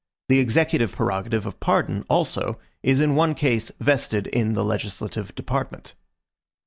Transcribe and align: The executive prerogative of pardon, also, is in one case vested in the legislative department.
The 0.29 0.39
executive 0.39 0.93
prerogative 0.93 1.45
of 1.45 1.59
pardon, 1.59 2.05
also, 2.09 2.57
is 2.81 2.99
in 2.99 3.13
one 3.13 3.35
case 3.35 3.71
vested 3.79 4.25
in 4.25 4.53
the 4.53 4.65
legislative 4.65 5.35
department. 5.35 5.93